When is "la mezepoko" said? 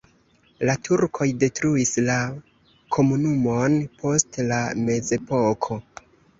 4.51-5.83